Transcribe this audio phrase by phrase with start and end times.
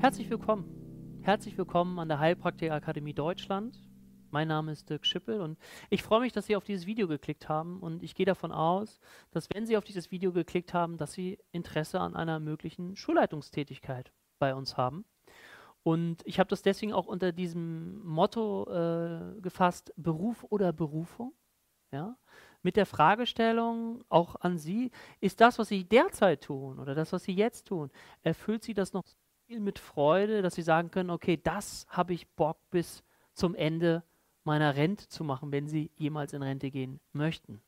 [0.00, 1.20] Herzlich willkommen.
[1.20, 3.78] Herzlich willkommen an der Heilpraktikerakademie Deutschland.
[4.30, 5.58] Mein Name ist Dirk Schippel und
[5.90, 8.98] ich freue mich, dass Sie auf dieses Video geklickt haben und ich gehe davon aus,
[9.30, 14.10] dass wenn Sie auf dieses Video geklickt haben, dass Sie Interesse an einer möglichen Schulleitungstätigkeit
[14.38, 15.04] bei uns haben.
[15.82, 21.34] Und ich habe das deswegen auch unter diesem Motto äh, gefasst, Beruf oder Berufung.
[21.92, 22.16] Ja?
[22.62, 27.24] Mit der Fragestellung auch an Sie, ist das, was Sie derzeit tun oder das, was
[27.24, 27.90] Sie jetzt tun,
[28.22, 29.04] erfüllt Sie das noch
[29.50, 33.02] viel mit Freude, dass Sie sagen können, okay, das habe ich Bock bis
[33.34, 34.04] zum Ende
[34.44, 37.60] meiner Rente zu machen, wenn Sie jemals in Rente gehen möchten.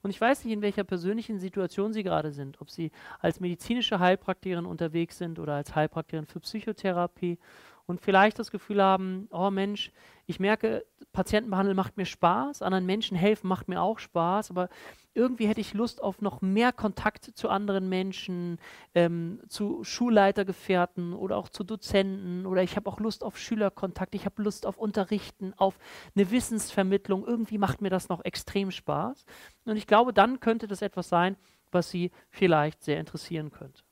[0.00, 3.98] Und ich weiß nicht, in welcher persönlichen Situation Sie gerade sind, ob Sie als medizinische
[3.98, 7.38] Heilpraktikerin unterwegs sind oder als Heilpraktikerin für Psychotherapie
[7.84, 9.92] und vielleicht das Gefühl haben, oh Mensch,
[10.26, 14.68] ich merke, Patientenbehandeln macht mir Spaß, anderen Menschen helfen macht mir auch Spaß, aber
[15.14, 18.58] irgendwie hätte ich Lust auf noch mehr Kontakt zu anderen Menschen,
[18.94, 24.26] ähm, zu Schulleitergefährten oder auch zu Dozenten oder ich habe auch Lust auf Schülerkontakt, ich
[24.26, 25.78] habe Lust auf Unterrichten, auf
[26.14, 27.24] eine Wissensvermittlung.
[27.26, 29.24] Irgendwie macht mir das noch extrem Spaß.
[29.64, 31.36] Und ich glaube, dann könnte das etwas sein,
[31.70, 33.82] was Sie vielleicht sehr interessieren könnte.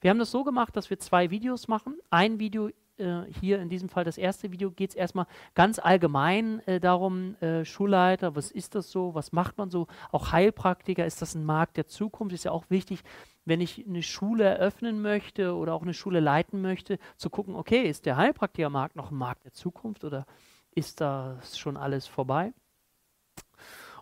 [0.00, 1.98] Wir haben das so gemacht, dass wir zwei Videos machen.
[2.10, 6.60] Ein Video äh, hier in diesem Fall das erste Video geht es erstmal ganz allgemein
[6.66, 11.22] äh, darum, äh, Schulleiter, was ist das so, was macht man so, auch Heilpraktiker, ist
[11.22, 13.00] das ein Markt der Zukunft, ist ja auch wichtig,
[13.44, 17.82] wenn ich eine Schule eröffnen möchte oder auch eine Schule leiten möchte, zu gucken, okay,
[17.88, 20.26] ist der Heilpraktikermarkt noch ein Markt der Zukunft oder
[20.74, 22.52] ist das schon alles vorbei?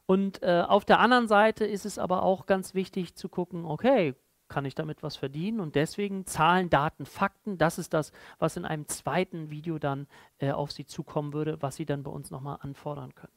[0.06, 4.14] Und äh, auf der anderen Seite ist es aber auch ganz wichtig zu gucken, okay,
[4.52, 5.60] kann ich damit was verdienen.
[5.60, 10.06] Und deswegen Zahlen, Daten, Fakten, das ist das, was in einem zweiten Video dann
[10.38, 13.32] äh, auf Sie zukommen würde, was Sie dann bei uns nochmal anfordern können.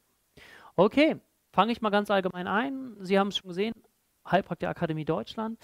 [0.76, 1.16] Okay,
[1.52, 2.98] fange ich mal ganz allgemein ein.
[3.00, 3.72] Sie haben es schon gesehen,
[4.30, 5.58] Heilpraktiker Akademie Deutschland.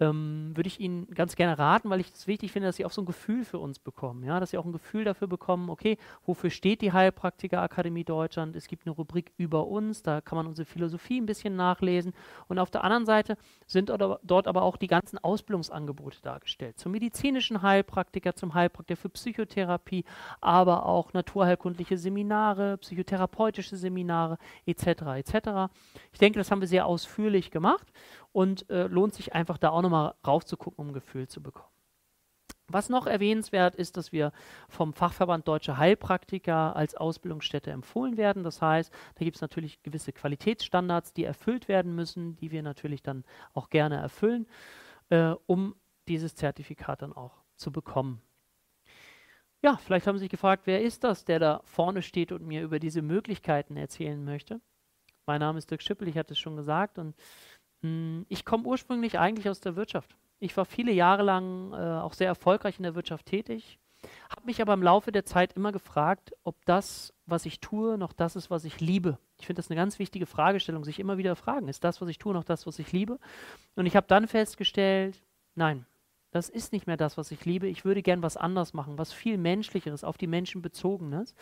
[0.00, 2.90] ähm, würde ich Ihnen ganz gerne raten, weil ich es wichtig finde, dass Sie auch
[2.90, 4.24] so ein Gefühl für uns bekommen.
[4.24, 4.40] Ja?
[4.40, 8.56] Dass Sie auch ein Gefühl dafür bekommen, okay, wofür steht die Heilpraktikerakademie Deutschland?
[8.56, 12.12] Es gibt eine Rubrik über uns, da kann man unsere Philosophie ein bisschen nachlesen.
[12.48, 13.36] Und auf der anderen Seite
[13.66, 16.78] sind dort aber auch die ganzen Ausbildungsangebote dargestellt.
[16.78, 20.04] Zum medizinischen Heilpraktiker, zum Heilpraktiker für Psychotherapie,
[20.40, 24.86] aber auch naturheilkundliche Seminare, psychotherapeutische Seminare etc.
[25.16, 25.72] etc.
[26.12, 27.86] Ich denke, das haben wir sehr ausführlich gemacht
[28.32, 31.68] und äh, lohnt sich einfach da auch nochmal raufzugucken, um ein Gefühl zu bekommen.
[32.68, 34.32] Was noch erwähnenswert ist, dass wir
[34.68, 38.44] vom Fachverband Deutsche Heilpraktiker als Ausbildungsstätte empfohlen werden.
[38.44, 43.02] Das heißt, da gibt es natürlich gewisse Qualitätsstandards, die erfüllt werden müssen, die wir natürlich
[43.02, 44.46] dann auch gerne erfüllen,
[45.10, 45.74] äh, um
[46.08, 48.22] dieses Zertifikat dann auch zu bekommen.
[49.60, 52.62] Ja, vielleicht haben Sie sich gefragt, wer ist das, der da vorne steht und mir
[52.62, 54.60] über diese Möglichkeiten erzählen möchte.
[55.24, 57.14] Mein Name ist Dirk Schippel, ich hatte es schon gesagt und
[57.82, 60.16] ich komme ursprünglich eigentlich aus der Wirtschaft.
[60.38, 63.78] Ich war viele Jahre lang äh, auch sehr erfolgreich in der Wirtschaft tätig,
[64.28, 68.12] habe mich aber im Laufe der Zeit immer gefragt, ob das, was ich tue, noch
[68.12, 69.18] das ist, was ich liebe.
[69.38, 72.18] Ich finde das eine ganz wichtige Fragestellung, sich immer wieder fragen, ist das, was ich
[72.18, 73.18] tue, noch das, was ich liebe?
[73.76, 75.22] Und ich habe dann festgestellt,
[75.54, 75.86] nein,
[76.32, 77.68] das ist nicht mehr das, was ich liebe.
[77.68, 81.34] Ich würde gern was anders machen, was viel menschlicheres, auf die Menschen bezogenes.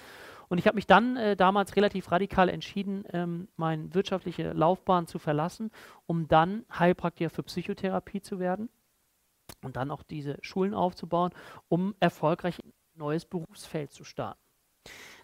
[0.49, 5.21] Und ich habe mich dann äh, damals relativ radikal entschieden, ähm, meine wirtschaftliche Laufbahn zu
[5.21, 5.71] verlassen,
[6.07, 8.69] um dann Heilpraktiker für Psychotherapie zu werden
[9.63, 11.31] und dann auch diese Schulen aufzubauen,
[11.69, 14.41] um erfolgreich ein neues Berufsfeld zu starten.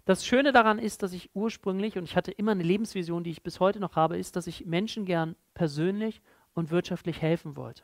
[0.05, 3.43] Das Schöne daran ist, dass ich ursprünglich, und ich hatte immer eine Lebensvision, die ich
[3.43, 6.23] bis heute noch habe, ist, dass ich Menschen gern persönlich
[6.55, 7.83] und wirtschaftlich helfen wollte.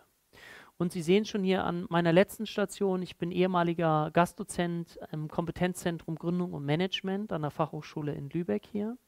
[0.83, 6.17] Und Sie sehen schon hier an meiner letzten Station, ich bin ehemaliger Gastdozent im Kompetenzzentrum
[6.17, 8.99] Gründung und Management an der Fachhochschule in Lübeck hier.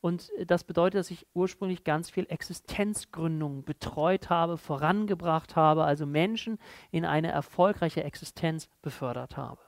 [0.00, 6.56] Und das bedeutet, dass ich ursprünglich ganz viel Existenzgründung betreut habe, vorangebracht habe, also Menschen
[6.92, 9.58] in eine erfolgreiche Existenz befördert habe.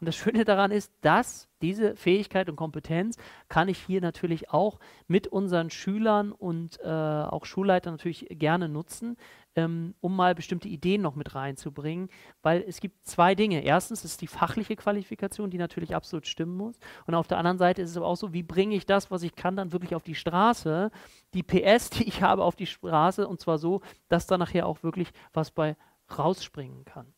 [0.00, 3.16] Und das Schöne daran ist, dass diese Fähigkeit und Kompetenz
[3.48, 4.78] kann ich hier natürlich auch
[5.08, 9.16] mit unseren Schülern und äh, auch Schulleitern natürlich gerne nutzen,
[9.56, 12.10] ähm, um mal bestimmte Ideen noch mit reinzubringen,
[12.42, 13.62] weil es gibt zwei Dinge.
[13.64, 16.78] Erstens ist die fachliche Qualifikation, die natürlich absolut stimmen muss.
[17.06, 19.22] Und auf der anderen Seite ist es aber auch so, wie bringe ich das, was
[19.22, 20.90] ich kann, dann wirklich auf die Straße,
[21.34, 24.82] die PS, die ich habe, auf die Straße und zwar so, dass da nachher auch
[24.84, 25.76] wirklich was bei
[26.16, 27.12] rausspringen kann.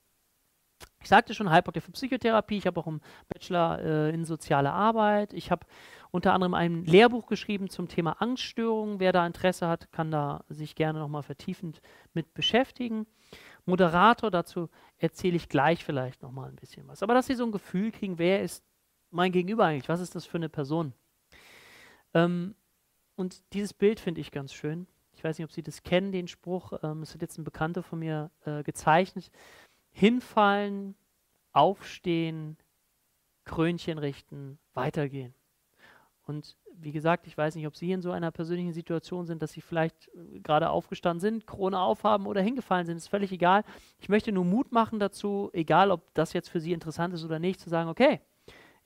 [1.03, 2.59] Ich sagte schon, Heilpraktiker für Psychotherapie.
[2.59, 5.33] Ich habe auch einen Bachelor äh, in soziale Arbeit.
[5.33, 5.67] Ich habe
[6.11, 9.01] unter anderem ein Lehrbuch geschrieben zum Thema Angststörungen.
[9.01, 11.81] Wer da Interesse hat, kann da sich gerne nochmal vertiefend
[12.13, 13.07] mit beschäftigen.
[13.65, 14.69] Moderator, dazu
[14.99, 17.03] erzähle ich gleich vielleicht nochmal ein bisschen was.
[17.03, 18.65] Aber dass Sie so ein Gefühl kriegen, wer ist
[19.11, 19.89] mein Gegenüber eigentlich?
[19.89, 20.93] Was ist das für eine Person?
[22.13, 22.55] Ähm,
[23.17, 24.87] und dieses Bild finde ich ganz schön.
[25.13, 26.73] Ich weiß nicht, ob Sie das kennen, den Spruch.
[26.83, 29.31] Ähm, es hat jetzt ein Bekannter von mir äh, gezeichnet.
[30.01, 30.95] Hinfallen,
[31.53, 32.57] aufstehen,
[33.45, 35.35] Krönchen richten, weitergehen.
[36.27, 39.53] Und wie gesagt, ich weiß nicht, ob Sie in so einer persönlichen Situation sind, dass
[39.53, 43.63] Sie vielleicht äh, gerade aufgestanden sind, Krone aufhaben oder hingefallen sind, ist völlig egal.
[43.99, 47.39] Ich möchte nur Mut machen dazu, egal ob das jetzt für Sie interessant ist oder
[47.39, 48.21] nicht, zu sagen, okay,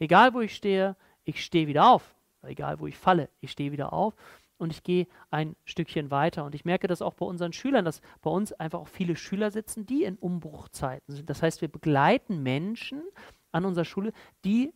[0.00, 2.12] egal wo ich stehe, ich stehe wieder auf.
[2.42, 4.16] Egal wo ich falle, ich stehe wieder auf
[4.58, 6.44] und ich gehe ein Stückchen weiter.
[6.44, 9.50] Und ich merke das auch bei unseren Schülern, dass bei uns einfach auch viele Schüler
[9.50, 11.28] sitzen, die in Umbruchzeiten sind.
[11.30, 13.02] Das heißt, wir begleiten Menschen
[13.52, 14.12] an unserer Schule,
[14.44, 14.72] die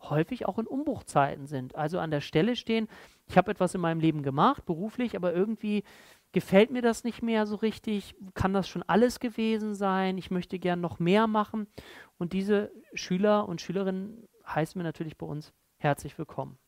[0.00, 1.74] häufig auch in Umbruchzeiten sind.
[1.74, 2.88] Also an der Stelle stehen,
[3.26, 5.82] ich habe etwas in meinem Leben gemacht, beruflich, aber irgendwie
[6.32, 10.58] gefällt mir das nicht mehr so richtig, kann das schon alles gewesen sein, ich möchte
[10.58, 11.68] gern noch mehr machen.
[12.18, 16.58] Und diese Schüler und Schülerinnen heißen wir natürlich bei uns herzlich willkommen.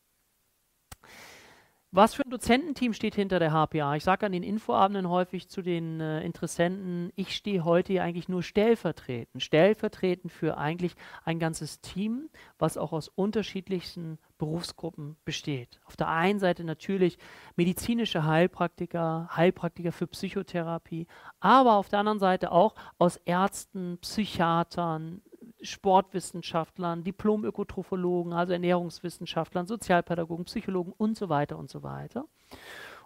[1.97, 3.97] Was für ein Dozententeam steht hinter der HPA?
[3.97, 8.29] Ich sage an den Infoabenden häufig zu den äh, Interessenten, ich stehe heute hier eigentlich
[8.29, 9.43] nur stellvertretend.
[9.43, 10.95] Stellvertretend für eigentlich
[11.25, 12.29] ein ganzes Team,
[12.59, 15.81] was auch aus unterschiedlichsten Berufsgruppen besteht.
[15.87, 17.17] Auf der einen Seite natürlich
[17.57, 21.07] medizinische Heilpraktiker, Heilpraktiker für Psychotherapie,
[21.41, 25.23] aber auf der anderen Seite auch aus Ärzten, Psychiatern,
[25.67, 32.27] Sportwissenschaftlern, Diplom-Ökotrophologen, also Ernährungswissenschaftlern, Sozialpädagogen, Psychologen und so weiter und so weiter.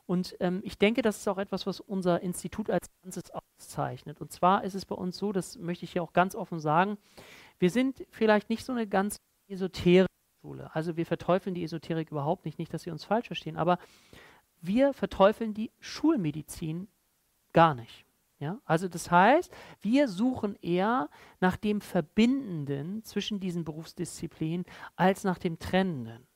[0.07, 4.21] Und ähm, ich denke, das ist auch etwas, was unser Institut als Ganzes auszeichnet.
[4.21, 6.99] Und zwar ist es bei uns so, das möchte ich hier auch ganz offen sagen,
[7.61, 9.17] wir sind vielleicht nicht so eine ganz
[9.49, 10.09] esoterische
[10.43, 10.75] Schule.
[10.75, 13.79] Also wir verteufeln die Esoterik überhaupt nicht, nicht, dass Sie uns falsch verstehen, aber
[14.61, 16.89] wir verteufeln die Schulmedizin
[17.53, 18.05] gar nicht.
[18.40, 18.58] Ja?
[18.64, 21.08] Also das heißt, wir suchen eher
[21.40, 24.66] nach dem Verbindenden zwischen diesen Berufsdisziplinen
[24.96, 26.26] als nach dem Trennenden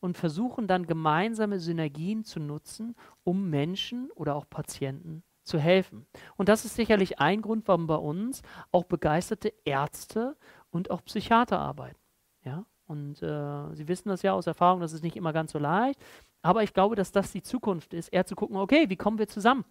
[0.00, 6.06] und versuchen dann gemeinsame Synergien zu nutzen, um Menschen oder auch Patienten zu helfen.
[6.36, 8.42] Und das ist sicherlich ein Grund, warum bei uns
[8.72, 10.36] auch begeisterte Ärzte
[10.70, 12.00] und auch Psychiater arbeiten.
[12.44, 12.64] Ja?
[12.86, 16.00] Und äh, Sie wissen das ja aus Erfahrung, das ist nicht immer ganz so leicht.
[16.42, 19.28] Aber ich glaube, dass das die Zukunft ist, eher zu gucken, okay, wie kommen wir
[19.28, 19.64] zusammen?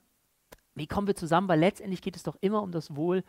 [0.75, 1.47] Wie kommen wir zusammen?
[1.47, 3.23] Weil letztendlich geht es doch immer um das Wohl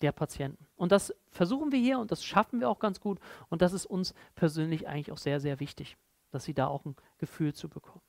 [0.00, 0.66] der Patienten.
[0.76, 3.18] Und das versuchen wir hier und das schaffen wir auch ganz gut.
[3.48, 5.96] Und das ist uns persönlich eigentlich auch sehr, sehr wichtig,
[6.30, 8.02] dass Sie da auch ein Gefühl zu bekommen.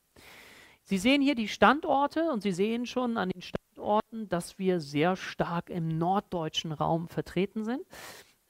[0.83, 5.15] Sie sehen hier die Standorte und Sie sehen schon an den Standorten, dass wir sehr
[5.15, 7.81] stark im norddeutschen Raum vertreten sind.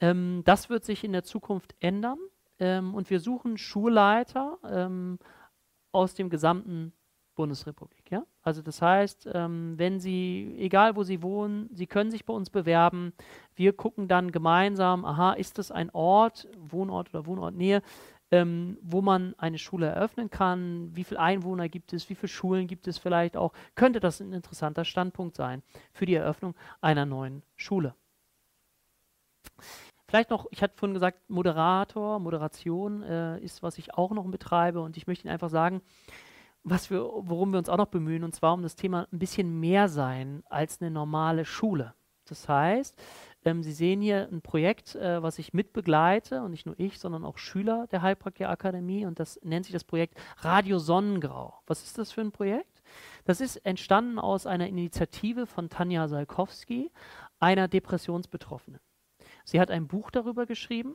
[0.00, 2.18] Ähm, das wird sich in der Zukunft ändern
[2.58, 5.18] ähm, und wir suchen Schulleiter ähm,
[5.92, 6.92] aus dem gesamten
[7.36, 8.10] Bundesrepublik.
[8.10, 8.24] Ja?
[8.44, 12.50] Also das heißt, ähm, wenn Sie, egal wo Sie wohnen, Sie können sich bei uns
[12.50, 13.14] bewerben.
[13.56, 17.80] Wir gucken dann gemeinsam, aha, ist das ein Ort, Wohnort oder Wohnortnähe,
[18.30, 22.66] ähm, wo man eine Schule eröffnen kann, wie viele Einwohner gibt es, wie viele Schulen
[22.66, 25.62] gibt es vielleicht auch, könnte das ein interessanter Standpunkt sein
[25.92, 27.94] für die Eröffnung einer neuen Schule.
[30.06, 34.80] Vielleicht noch, ich hatte vorhin gesagt, Moderator, Moderation äh, ist, was ich auch noch betreibe
[34.80, 35.80] und ich möchte Ihnen einfach sagen,
[36.64, 39.60] was wir, worum wir uns auch noch bemühen, und zwar um das Thema ein bisschen
[39.60, 41.94] mehr sein als eine normale Schule.
[42.26, 42.98] Das heißt,
[43.44, 47.24] ähm, Sie sehen hier ein Projekt, äh, was ich mitbegleite, und nicht nur ich, sondern
[47.24, 51.60] auch Schüler der Heilpraktiker Akademie, und das nennt sich das Projekt Radio Sonnengrau.
[51.66, 52.82] Was ist das für ein Projekt?
[53.24, 56.90] Das ist entstanden aus einer Initiative von Tanja Salkowski,
[57.40, 58.80] einer Depressionsbetroffenen.
[59.44, 60.94] Sie hat ein Buch darüber geschrieben,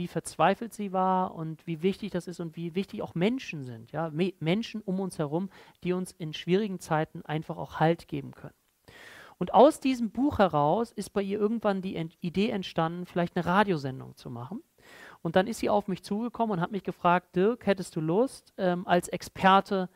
[0.00, 3.92] wie verzweifelt sie war und wie wichtig das ist und wie wichtig auch Menschen sind.
[3.92, 4.08] Ja?
[4.08, 5.50] Me Menschen um uns herum,
[5.84, 8.54] die uns in schwierigen Zeiten einfach auch Halt geben können.
[9.36, 13.44] Und aus diesem Buch heraus ist bei ihr irgendwann die Ent Idee entstanden, vielleicht eine
[13.44, 14.62] Radiosendung zu machen.
[15.20, 18.54] Und dann ist sie auf mich zugekommen und hat mich gefragt, Dirk, hättest du Lust,
[18.56, 19.90] ähm, als Experte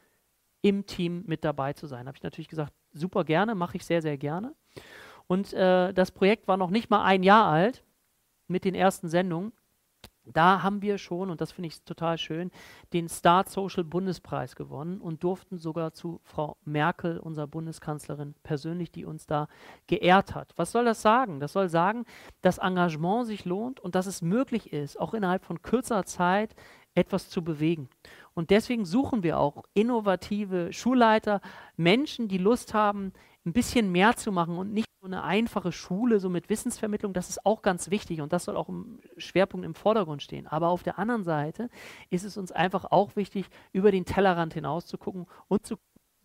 [0.61, 2.07] im Team mit dabei zu sein?
[2.09, 4.55] Habe ich natürlich gesagt, super gerne, mache ich sehr, sehr gerne.
[5.29, 7.83] Und äh, das Projekt war noch nicht mal ein Jahr alt
[8.49, 9.53] mit den ersten Sendungen.
[10.27, 12.51] Da haben wir schon, und das finde ich total schön,
[12.93, 19.05] den Start Social Bundespreis gewonnen und durften sogar zu Frau Merkel, unserer Bundeskanzlerin, persönlich, die
[19.05, 19.49] uns da
[19.87, 20.53] geehrt hat.
[20.57, 21.41] Was soll das sagen?
[21.41, 22.05] Das soll sagen,
[22.41, 26.55] dass Engagement sich lohnt und dass es möglich ist, auch innerhalb von kürzerer Zeit
[26.95, 27.89] etwas zu bewegen.
[28.35, 31.41] Und deswegen suchen wir auch innovative Schulleiter,
[31.77, 33.13] Menschen, die Lust haben,
[33.45, 37.29] ein bisschen mehr zu machen und nicht so eine einfache Schule, so mit Wissensvermittlung, das
[37.29, 40.47] ist auch ganz wichtig und das soll auch im Schwerpunkt im Vordergrund stehen.
[40.47, 41.69] Aber auf der anderen Seite
[42.09, 45.77] ist es uns einfach auch wichtig, über den Tellerrand hinaus zu gucken und zu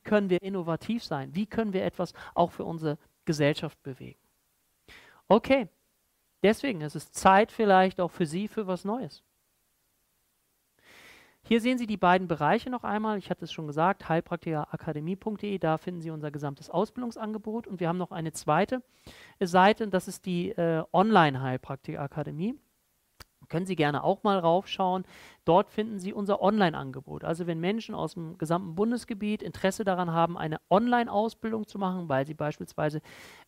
[0.04, 1.36] können wir innovativ sein?
[1.36, 4.20] Wie können wir etwas auch für unsere Gesellschaft bewegen?
[5.28, 5.68] Okay,
[6.42, 9.24] deswegen ist es Zeit vielleicht auch für Sie für was Neues.
[11.50, 13.18] Hier sehen Sie die beiden Bereiche noch einmal.
[13.18, 17.65] Ich hatte es schon gesagt, heilpraktikerakademie.de, da finden Sie unser gesamtes Ausbildungsangebot.
[17.65, 18.84] Und wir haben noch eine zweite
[19.39, 22.53] Seite, das ist die äh, Online-Heilpraktikerakademie
[23.50, 25.03] können Sie gerne auch mal raufschauen.
[25.46, 27.24] Dort finden Sie unser Online-Angebot.
[27.24, 32.25] Also wenn Menschen aus dem gesamten Bundesgebiet Interesse daran haben, eine Online-Ausbildung zu machen, weil
[32.25, 33.01] sie beispielsweise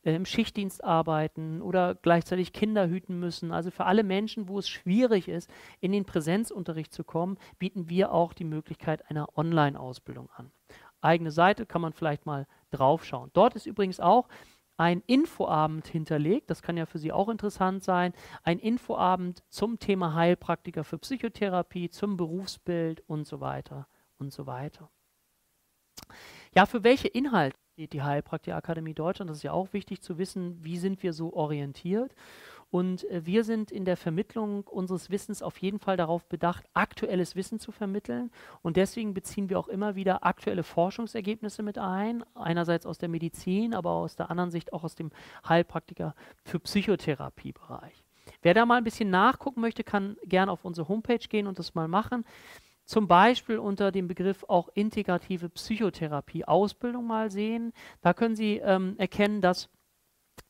[0.04, 4.68] äh, im Schichtdienst arbeiten oder gleichzeitig Kinder hüten müssen, also für alle Menschen, wo es
[4.68, 10.52] schwierig ist, in den Präsenzunterricht zu kommen, bieten wir auch die Möglichkeit einer Online-Ausbildung an.
[11.02, 13.32] Eigene Seite kann man vielleicht mal draufschauen.
[13.34, 14.28] Dort ist übrigens auch
[14.82, 16.50] ein Infoabend hinterlegt.
[16.50, 18.14] Das kann ja für Sie auch interessant sein.
[18.42, 24.90] Ein Infoabend zum Thema Heilpraktiker für Psychotherapie, zum Berufsbild und so weiter und so weiter.
[26.56, 29.30] Ja, für welche Inhalte steht die Heilpraktiker-Akademie Deutschland?
[29.30, 32.16] Das ist ja auch wichtig zu wissen, wie sind wir so orientiert.
[32.72, 37.36] Und äh, wir sind in der Vermittlung unseres Wissens auf jeden Fall darauf bedacht, aktuelles
[37.36, 38.32] Wissen zu vermitteln.
[38.62, 42.24] Und deswegen beziehen wir auch immer wieder aktuelle Forschungsergebnisse mit ein.
[42.34, 45.12] Einerseits aus der Medizin, aber aus der anderen Sicht auch aus dem
[45.48, 48.04] Heilpraktiker für Psychotherapiebereich.
[48.42, 51.76] Wer da mal ein bisschen nachgucken möchte, kann gerne auf unsere Homepage gehen und das
[51.76, 52.26] mal machen.
[52.86, 57.74] Zum Beispiel unter dem Begriff auch integrative Psychotherapie Ausbildung mal sehen.
[58.02, 59.70] Da können Sie ähm, erkennen, dass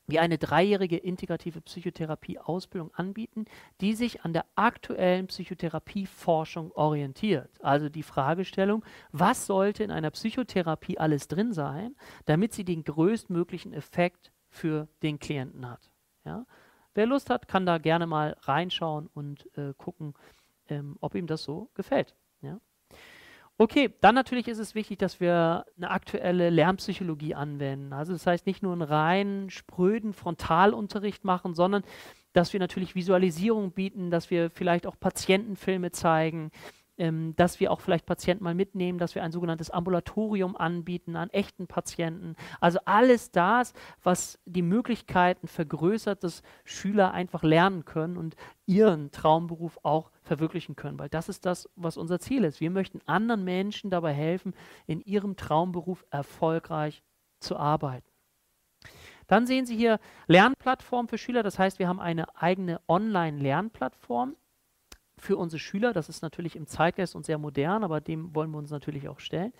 [0.07, 3.45] wir eine dreijährige integrative Psychotherapie-Ausbildung anbieten,
[3.79, 7.49] die sich an der aktuellen Psychotherapieforschung orientiert.
[7.61, 13.73] Also die Fragestellung, was sollte in einer Psychotherapie alles drin sein, damit sie den größtmöglichen
[13.73, 15.91] Effekt für den Klienten hat.
[16.25, 16.45] Ja?
[16.93, 20.13] Wer Lust hat, kann da gerne mal reinschauen und äh, gucken,
[20.67, 22.15] ähm, ob ihm das so gefällt.
[23.61, 27.93] Okay, dann natürlich ist es wichtig, dass wir eine aktuelle Lernpsychologie anwenden.
[27.93, 31.83] Also das heißt nicht nur einen rein spröden Frontalunterricht machen, sondern
[32.33, 36.49] dass wir natürlich Visualisierung bieten, dass wir vielleicht auch Patientenfilme zeigen,
[36.97, 41.29] ähm, dass wir auch vielleicht Patienten mal mitnehmen, dass wir ein sogenanntes Ambulatorium anbieten an
[41.29, 42.35] echten Patienten.
[42.61, 49.77] Also alles das, was die Möglichkeiten vergrößert, dass Schüler einfach lernen können und ihren Traumberuf
[49.83, 52.61] auch verwirklichen können, weil das ist das, was unser Ziel ist.
[52.61, 54.53] Wir möchten anderen Menschen dabei helfen,
[54.87, 57.03] in ihrem Traumberuf erfolgreich
[57.41, 58.07] zu arbeiten.
[59.27, 61.43] Dann sehen Sie hier Lernplattform für Schüler.
[61.43, 64.37] Das heißt, wir haben eine eigene Online-Lernplattform
[65.21, 65.93] für unsere Schüler.
[65.93, 69.19] Das ist natürlich im Zeitgeist und sehr modern, aber dem wollen wir uns natürlich auch
[69.19, 69.53] stellen.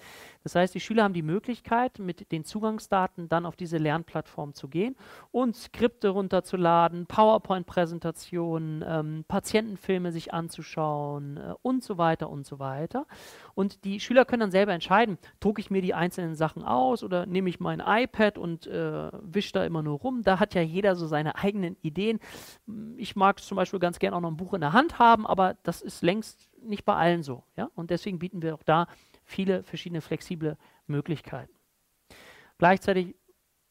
[0.44, 4.68] Das heißt, die Schüler haben die Möglichkeit, mit den Zugangsdaten dann auf diese Lernplattform zu
[4.68, 4.96] gehen
[5.32, 13.06] und Skripte runterzuladen, PowerPoint-Präsentationen, ähm, Patientenfilme sich anzuschauen äh, und so weiter und so weiter.
[13.54, 17.26] Und die Schüler können dann selber entscheiden, drucke ich mir die einzelnen Sachen aus oder
[17.28, 20.24] nehme ich mein iPad und äh, wische da immer nur rum.
[20.24, 22.20] Da hat ja jeder so seine eigenen Ideen.
[22.98, 25.51] Ich mag zum Beispiel ganz gerne auch noch ein Buch in der Hand haben, aber
[25.64, 27.44] das ist längst nicht bei allen so.
[27.56, 27.70] Ja?
[27.76, 28.88] Und deswegen bieten wir auch da
[29.24, 31.54] viele verschiedene flexible Möglichkeiten.
[32.58, 33.16] Gleichzeitig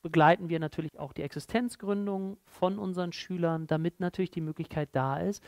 [0.02, 5.42] begleiten wir natürlich auch die Existenzgründung von unseren Schülern, damit natürlich die Möglichkeit da ist,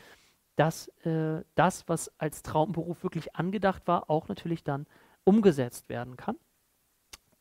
[0.55, 4.85] dass äh, das, was als Traumberuf wirklich angedacht war, auch natürlich dann
[5.23, 6.37] umgesetzt werden kann.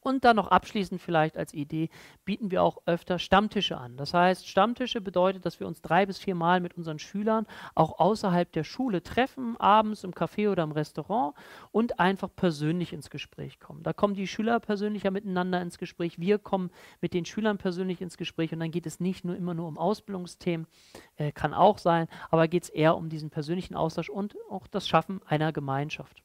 [0.02, 1.88] Und dann noch abschließend vielleicht als Idee
[2.24, 3.96] bieten wir auch öfter Stammtische an.
[3.96, 8.00] Das heißt, Stammtische bedeutet, dass wir uns drei bis vier Mal mit unseren Schülern auch
[8.00, 11.36] außerhalb der Schule treffen, abends im Café oder im Restaurant
[11.70, 13.84] und einfach persönlich ins Gespräch kommen.
[13.84, 18.16] Da kommen die Schüler persönlicher miteinander ins Gespräch, wir kommen mit den Schülern persönlich ins
[18.16, 20.66] Gespräch und dann geht es nicht nur immer nur um Ausbildungsthemen,
[21.14, 24.88] äh, kann auch sein, aber geht es eher um diesen persönlichen Austausch und auch das
[24.88, 26.24] Schaffen einer Gemeinschaft.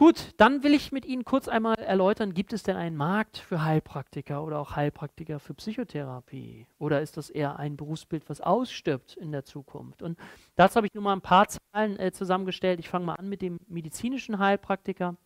[0.00, 3.62] Gut, dann will ich mit Ihnen kurz einmal erläutern, gibt es denn einen Markt für
[3.62, 6.66] Heilpraktiker oder auch Heilpraktiker für Psychotherapie?
[6.78, 10.00] Oder ist das eher ein Berufsbild, was ausstirbt in der Zukunft?
[10.00, 10.18] Und
[10.56, 12.80] dazu habe ich nur mal ein paar Zahlen äh, zusammengestellt.
[12.80, 15.18] Ich fange mal an mit dem medizinischen Heilpraktiker.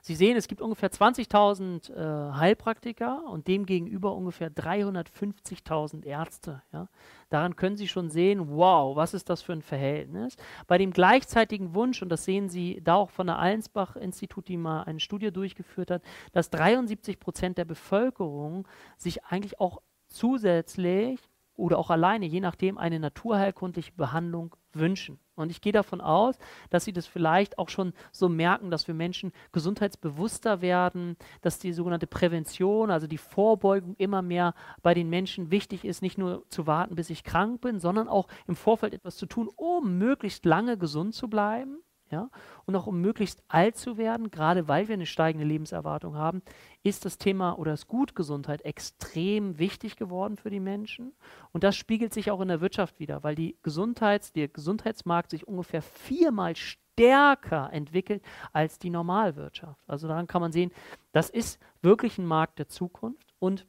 [0.00, 6.62] Sie sehen, es gibt ungefähr 20.000 äh, Heilpraktiker und demgegenüber ungefähr 350.000 Ärzte.
[6.72, 6.88] Ja.
[7.28, 10.36] Daran können Sie schon sehen, wow, was ist das für ein Verhältnis.
[10.66, 14.82] Bei dem gleichzeitigen Wunsch, und das sehen Sie da auch von der Allensbach-Institut, die mal
[14.82, 16.02] eine Studie durchgeführt hat,
[16.32, 21.20] dass 73 Prozent der Bevölkerung sich eigentlich auch zusätzlich
[21.62, 25.20] oder auch alleine, je nachdem, eine naturheilkundliche Behandlung wünschen.
[25.36, 26.36] Und ich gehe davon aus,
[26.70, 31.72] dass sie das vielleicht auch schon so merken, dass wir Menschen gesundheitsbewusster werden, dass die
[31.72, 36.66] sogenannte Prävention, also die Vorbeugung immer mehr bei den Menschen wichtig ist, nicht nur zu
[36.66, 40.76] warten, bis ich krank bin, sondern auch im Vorfeld etwas zu tun, um möglichst lange
[40.76, 41.78] gesund zu bleiben.
[42.12, 42.28] Ja,
[42.66, 46.42] und auch um möglichst alt zu werden, gerade weil wir eine steigende Lebenserwartung haben,
[46.82, 51.12] ist das Thema oder das Gut Gesundheit extrem wichtig geworden für die Menschen.
[51.52, 55.48] Und das spiegelt sich auch in der Wirtschaft wieder, weil die Gesundheits-, der Gesundheitsmarkt sich
[55.48, 59.82] ungefähr viermal stärker entwickelt als die Normalwirtschaft.
[59.88, 60.70] Also daran kann man sehen,
[61.12, 63.66] das ist wirklich ein Markt der Zukunft und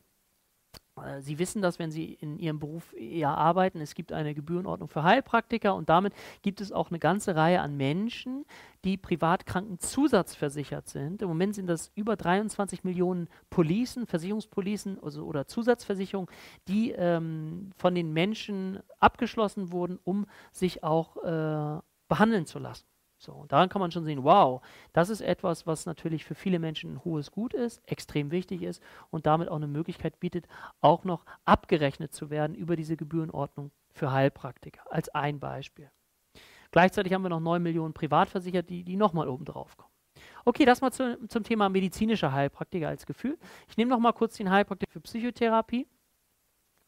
[1.21, 3.81] Sie wissen das, wenn Sie in Ihrem Beruf eher arbeiten.
[3.81, 7.75] Es gibt eine Gebührenordnung für Heilpraktiker und damit gibt es auch eine ganze Reihe an
[7.77, 8.45] Menschen,
[8.85, 11.23] die privatkrankenzusatzversichert sind.
[11.23, 16.29] Im Moment sind das über 23 Millionen Policen, Versicherungspolicen also, oder Zusatzversicherungen,
[16.67, 22.92] die ähm, von den Menschen abgeschlossen wurden, um sich auch äh, behandeln zu lassen.
[23.23, 24.61] So, und daran kann man schon sehen, wow,
[24.91, 28.83] das ist etwas, was natürlich für viele Menschen ein hohes Gut ist, extrem wichtig ist
[29.11, 30.45] und damit auch eine Möglichkeit bietet,
[30.81, 35.89] auch noch abgerechnet zu werden über diese Gebührenordnung für Heilpraktiker, als ein Beispiel.
[36.71, 39.93] Gleichzeitig haben wir noch 9 Millionen Privatversicherte, die, die nochmal oben drauf kommen.
[40.43, 43.37] Okay, das mal zu, zum Thema medizinischer Heilpraktiker als Gefühl.
[43.69, 45.87] Ich nehme noch mal kurz den Heilpraktiker für Psychotherapie.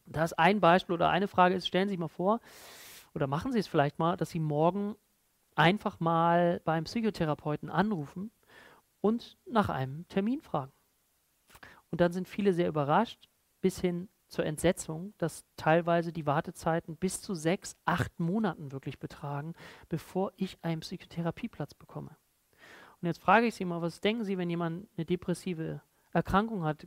[0.04, 2.40] Da ist ein Beispiel oder eine Frage ist, stellen Sie sich mal vor,
[3.14, 4.96] oder machen Sie es vielleicht mal, dass Sie morgen
[5.56, 8.30] einfach mal beim Psychotherapeuten anrufen
[9.00, 10.72] und nach einem Termin fragen.
[11.90, 13.28] Und dann sind viele sehr überrascht,
[13.60, 19.54] bis hin zur Entsetzung, dass teilweise die Wartezeiten bis zu sechs, acht Monaten wirklich betragen,
[19.88, 22.16] bevor ich einen Psychotherapieplatz bekomme.
[23.00, 25.80] Und jetzt frage ich Sie mal, was denken Sie, wenn jemand eine depressive
[26.12, 26.86] Erkrankung hat?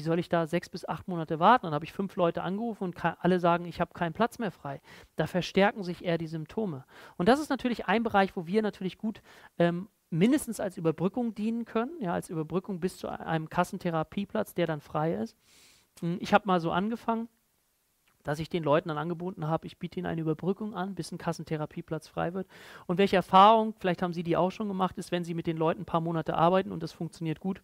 [0.00, 1.66] Wie soll ich da sechs bis acht Monate warten?
[1.66, 4.80] Dann habe ich fünf Leute angerufen und alle sagen, ich habe keinen Platz mehr frei.
[5.16, 6.86] Da verstärken sich eher die Symptome.
[7.18, 9.20] Und das ist natürlich ein Bereich, wo wir natürlich gut
[9.58, 14.80] ähm, mindestens als Überbrückung dienen können, ja, als Überbrückung bis zu einem Kassentherapieplatz, der dann
[14.80, 15.36] frei ist.
[16.00, 17.28] Hm, ich habe mal so angefangen,
[18.22, 21.18] dass ich den Leuten dann angeboten habe, ich biete ihnen eine Überbrückung an, bis ein
[21.18, 22.48] Kassentherapieplatz frei wird.
[22.86, 25.58] Und welche Erfahrung, vielleicht haben Sie die auch schon gemacht, ist, wenn Sie mit den
[25.58, 27.62] Leuten ein paar Monate arbeiten und das funktioniert gut,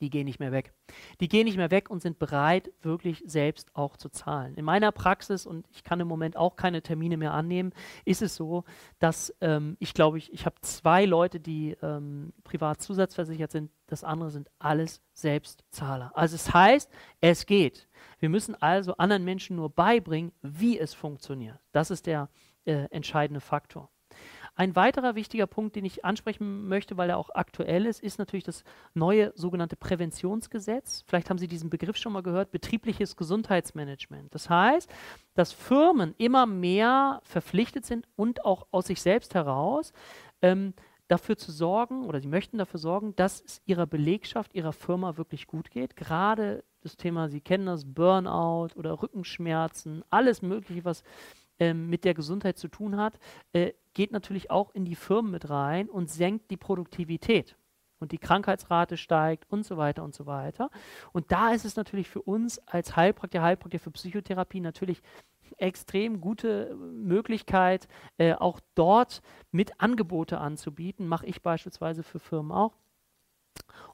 [0.00, 0.72] die gehen nicht mehr weg.
[1.20, 4.54] Die gehen nicht mehr weg und sind bereit, wirklich selbst auch zu zahlen.
[4.54, 7.72] In meiner Praxis, und ich kann im Moment auch keine Termine mehr annehmen,
[8.04, 8.64] ist es so,
[8.98, 13.70] dass ähm, ich glaube, ich, ich habe zwei Leute, die ähm, privat zusatzversichert sind.
[13.86, 16.10] Das andere sind alles Selbstzahler.
[16.14, 17.88] Also es heißt, es geht.
[18.18, 21.58] Wir müssen also anderen Menschen nur beibringen, wie es funktioniert.
[21.72, 22.28] Das ist der
[22.64, 23.90] äh, entscheidende Faktor.
[24.56, 28.44] Ein weiterer wichtiger Punkt, den ich ansprechen möchte, weil er auch aktuell ist, ist natürlich
[28.44, 28.64] das
[28.94, 31.04] neue sogenannte Präventionsgesetz.
[31.06, 34.34] Vielleicht haben Sie diesen Begriff schon mal gehört, betriebliches Gesundheitsmanagement.
[34.34, 34.90] Das heißt,
[35.34, 39.92] dass Firmen immer mehr verpflichtet sind und auch aus sich selbst heraus
[40.40, 40.72] ähm,
[41.08, 45.46] dafür zu sorgen oder sie möchten dafür sorgen, dass es ihrer Belegschaft, ihrer Firma wirklich
[45.46, 45.96] gut geht.
[45.96, 51.02] Gerade das Thema, Sie kennen das, Burnout oder Rückenschmerzen, alles Mögliche, was
[51.58, 53.18] ähm, mit der Gesundheit zu tun hat,
[53.52, 57.56] äh, geht natürlich auch in die Firmen mit rein und senkt die Produktivität.
[57.98, 60.70] Und die Krankheitsrate steigt und so weiter und so weiter.
[61.12, 65.02] Und da ist es natürlich für uns als Heilpraktiker, Heilpraktiker für Psychotherapie natürlich
[65.56, 67.88] extrem gute Möglichkeit,
[68.18, 71.08] äh, auch dort mit Angebote anzubieten.
[71.08, 72.74] Mache ich beispielsweise für Firmen auch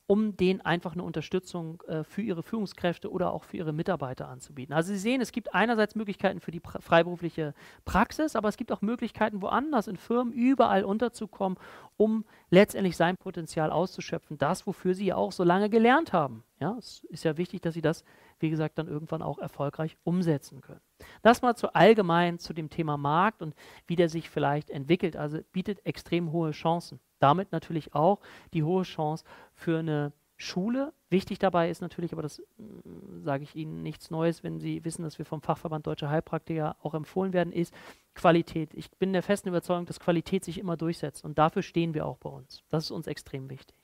[0.06, 4.74] um denen einfach eine Unterstützung äh, für ihre Führungskräfte oder auch für ihre Mitarbeiter anzubieten.
[4.74, 8.72] Also Sie sehen, es gibt einerseits Möglichkeiten für die pra freiberufliche Praxis, aber es gibt
[8.72, 11.58] auch Möglichkeiten woanders in Firmen überall unterzukommen,
[11.96, 16.44] um letztendlich sein Potenzial auszuschöpfen, das, wofür Sie ja auch so lange gelernt haben.
[16.60, 18.04] Ja, es ist ja wichtig, dass Sie das,
[18.38, 20.80] wie gesagt, dann irgendwann auch erfolgreich umsetzen können.
[21.22, 23.54] Das mal zu allgemein zu dem Thema Markt und
[23.86, 25.16] wie der sich vielleicht entwickelt.
[25.16, 28.20] Also bietet extrem hohe Chancen damit natürlich auch
[28.52, 30.92] die hohe Chance für eine Schule.
[31.08, 35.02] Wichtig dabei ist natürlich, aber das mm, sage ich Ihnen nichts Neues, wenn Sie wissen,
[35.02, 37.72] dass wir vom Fachverband Deutsche Heilpraktiker auch empfohlen werden, ist
[38.14, 38.74] Qualität.
[38.74, 42.18] Ich bin der festen Überzeugung, dass Qualität sich immer durchsetzt und dafür stehen wir auch
[42.18, 42.62] bei uns.
[42.70, 43.76] Das ist uns extrem wichtig.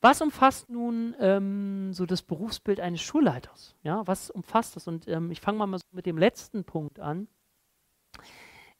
[0.00, 3.76] Was umfasst nun ähm, so das Berufsbild eines Schulleiters?
[3.82, 4.88] Ja, was umfasst das?
[4.88, 7.28] Und ähm, ich fange mal so mit dem letzten Punkt an.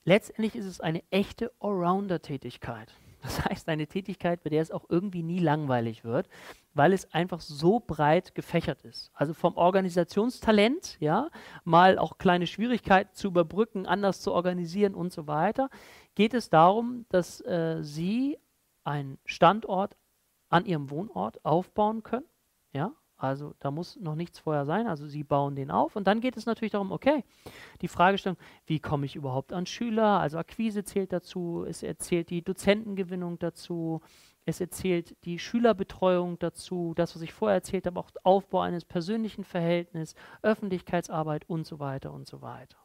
[0.05, 2.95] Letztendlich ist es eine echte Allrounder-Tätigkeit.
[3.23, 6.29] Das heißt, eine Tätigkeit, bei der es auch irgendwie nie langweilig wird,
[6.75, 9.11] weil es einfach so breit gefächert ist.
[9.15, 11.29] Also vom Organisationstalent, ja,
[11.65, 15.69] mal auch kleine Schwierigkeiten zu überbrücken, anders zu organisieren und so weiter,
[16.15, 18.39] geht es darum, dass äh, Sie
[18.85, 19.97] einen Standort
[20.49, 22.27] an Ihrem Wohnort aufbauen können,
[22.73, 24.87] ja, also da muss noch nichts vorher sein.
[24.87, 27.25] Also sie bauen den auf und dann geht es natürlich darum, okay,
[27.83, 30.21] die Fragestellung, wie komme ich überhaupt an Schüler?
[30.21, 34.01] Also Akquise zählt dazu, es erzählt die Dozentengewinnung dazu,
[34.47, 39.45] es erzählt die Schülerbetreuung dazu, das, was ich vorher erzählt habe, auch Aufbau eines persönlichen
[39.45, 42.79] Verhältnisses, Öffentlichkeitsarbeit und so weiter und so weiter.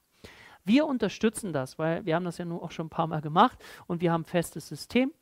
[0.66, 3.64] Wir unterstützen das, weil wir haben das ja nun auch schon ein paar Mal gemacht
[3.88, 5.14] und wir haben ein festes System.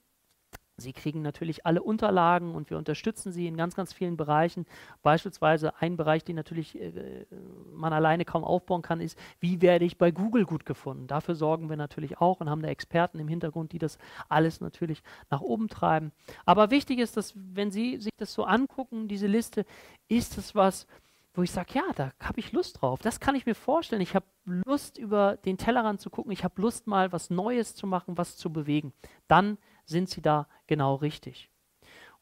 [0.78, 4.66] Sie kriegen natürlich alle Unterlagen und wir unterstützen Sie in ganz, ganz vielen Bereichen.
[5.04, 7.26] Beispielsweise ein Bereich, den natürlich äh,
[7.72, 11.06] man alleine kaum aufbauen kann, ist, wie werde ich bei Google gut gefunden?
[11.06, 15.04] Dafür sorgen wir natürlich auch und haben da Experten im Hintergrund, die das alles natürlich
[15.30, 16.12] nach oben treiben.
[16.46, 19.66] Aber wichtig ist, dass wenn Sie sich das so angucken, diese Liste,
[20.08, 20.88] ist es was,
[21.36, 23.00] wo ich sage, ja, da habe ich Lust drauf.
[23.02, 24.02] Das kann ich mir vorstellen.
[24.02, 26.32] Ich habe Lust, über den Tellerrand zu gucken.
[26.32, 28.94] Ich habe Lust, mal was Neues zu machen, was zu bewegen.
[29.28, 31.50] Dann sind sie da genau richtig.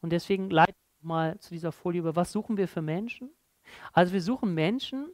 [0.00, 3.30] Und deswegen leite ich mal zu dieser Folie über, was suchen wir für Menschen?
[3.92, 5.12] Also wir suchen Menschen,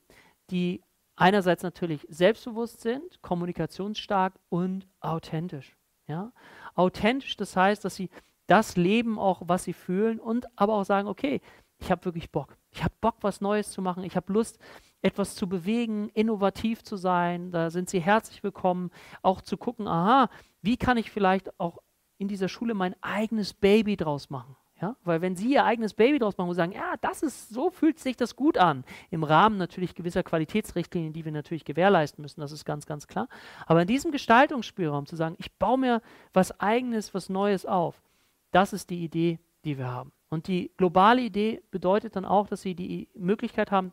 [0.50, 0.82] die
[1.16, 5.76] einerseits natürlich selbstbewusst sind, kommunikationsstark und authentisch.
[6.06, 6.32] Ja?
[6.74, 8.10] Authentisch, das heißt, dass sie
[8.46, 11.40] das leben auch, was sie fühlen und aber auch sagen, okay,
[11.80, 12.56] ich habe wirklich Bock.
[12.70, 14.02] Ich habe Bock, was Neues zu machen.
[14.02, 14.58] Ich habe Lust,
[15.00, 17.52] etwas zu bewegen, innovativ zu sein.
[17.52, 18.90] Da sind sie herzlich willkommen,
[19.22, 20.28] auch zu gucken, aha,
[20.60, 21.78] wie kann ich vielleicht auch
[22.18, 24.56] in dieser Schule mein eigenes Baby draus machen.
[24.80, 24.96] Ja?
[25.04, 27.98] Weil wenn Sie Ihr eigenes Baby draus machen und sagen, ja, das ist, so fühlt
[27.98, 32.52] sich das gut an, im Rahmen natürlich gewisser Qualitätsrichtlinien, die wir natürlich gewährleisten müssen, das
[32.52, 33.28] ist ganz, ganz klar.
[33.66, 36.02] Aber in diesem Gestaltungsspielraum zu sagen, ich baue mir
[36.32, 38.02] was eigenes, was Neues auf,
[38.50, 40.12] das ist die Idee, die wir haben.
[40.30, 43.92] Und die globale Idee bedeutet dann auch, dass Sie die Möglichkeit haben,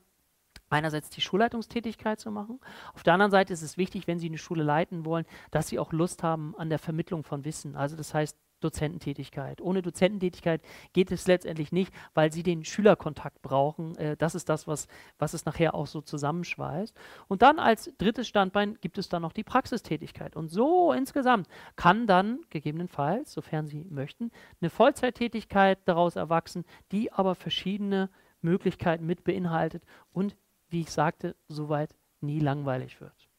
[0.69, 2.59] einerseits die Schulleitungstätigkeit zu machen.
[2.93, 5.79] Auf der anderen Seite ist es wichtig, wenn Sie eine Schule leiten wollen, dass Sie
[5.79, 7.75] auch Lust haben an der Vermittlung von Wissen.
[7.75, 9.61] Also das heißt Dozententätigkeit.
[9.61, 10.61] Ohne Dozententätigkeit
[10.93, 13.95] geht es letztendlich nicht, weil Sie den Schülerkontakt brauchen.
[13.97, 14.87] Äh, das ist das, was,
[15.19, 16.95] was es nachher auch so zusammenschweißt.
[17.27, 20.35] Und dann als drittes Standbein gibt es dann noch die Praxistätigkeit.
[20.35, 27.35] Und so insgesamt kann dann gegebenenfalls, sofern Sie möchten, eine Vollzeittätigkeit daraus erwachsen, die aber
[27.35, 28.09] verschiedene
[28.41, 30.35] Möglichkeiten mit beinhaltet und
[30.75, 33.29] wie ich sagte, soweit nie langweilig wird.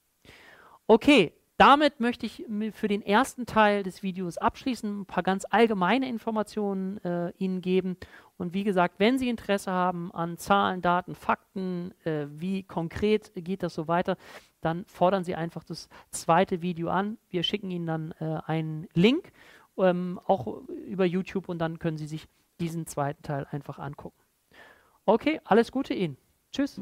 [0.86, 6.08] Okay, damit möchte ich für den ersten Teil des Videos abschließen, ein paar ganz allgemeine
[6.08, 7.98] Informationen äh, Ihnen geben.
[8.38, 13.62] Und wie gesagt, wenn Sie Interesse haben an Zahlen, Daten, Fakten, äh, wie konkret geht
[13.62, 14.16] das so weiter,
[14.62, 17.18] dann fordern Sie einfach das zweite Video an.
[17.28, 19.30] Wir schicken Ihnen dann äh, einen Link,
[19.76, 22.28] ähm, auch über YouTube, und dann können Sie sich
[22.60, 24.16] diesen zweiten Teil einfach angucken.
[25.04, 26.16] Okay, alles Gute Ihnen.
[26.56, 26.80] Tschüss.